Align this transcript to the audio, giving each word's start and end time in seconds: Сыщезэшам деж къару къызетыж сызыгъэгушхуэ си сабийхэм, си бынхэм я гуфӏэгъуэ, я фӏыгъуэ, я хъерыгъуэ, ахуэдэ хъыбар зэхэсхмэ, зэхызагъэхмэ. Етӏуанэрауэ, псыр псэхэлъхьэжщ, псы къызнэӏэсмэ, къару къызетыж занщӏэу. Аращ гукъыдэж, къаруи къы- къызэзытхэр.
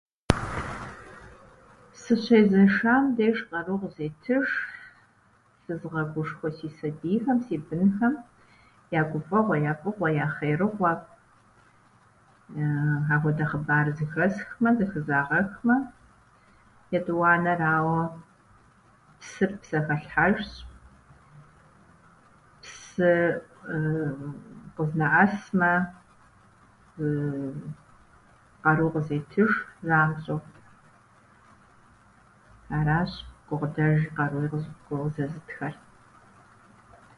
Сыщезэшам 2.01 3.03
деж 3.17 3.37
къару 3.49 3.75
къызетыж 3.81 4.47
сызыгъэгушхуэ 5.63 6.49
си 6.57 6.67
сабийхэм, 6.77 7.37
си 7.45 7.55
бынхэм 7.65 8.13
я 8.99 9.01
гуфӏэгъуэ, 9.11 9.57
я 9.71 9.73
фӏыгъуэ, 9.81 10.09
я 10.23 10.27
хъерыгъуэ, 10.35 10.91
ахуэдэ 13.13 13.45
хъыбар 13.49 13.87
зэхэсхмэ, 13.97 14.69
зэхызагъэхмэ. 14.77 15.75
Етӏуанэрауэ, 16.97 18.01
псыр 19.19 19.51
псэхэлъхьэжщ, 19.61 20.49
псы 22.61 23.11
къызнэӏэсмэ, 24.75 25.71
къару 28.63 28.87
къызетыж 28.93 29.51
занщӏэу. 29.89 30.39
Аращ 32.77 33.11
гукъыдэж, 33.47 33.97
къаруи 34.17 34.47
къы- 34.51 34.73
къызэзытхэр. 34.87 35.73